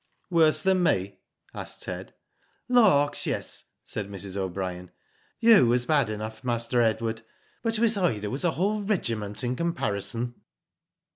[0.15, 0.91] '* Worse than me?
[0.93, 1.15] '^
[1.53, 2.15] asked Ted.
[2.41, 4.35] *' Lawks, yes," said Mrs.
[4.35, 4.89] O'Brien.
[5.39, 6.43] "You was bad enough.
[6.43, 7.23] Master Edward,
[7.61, 10.41] but Miss Ida was a whole regiment in comparison."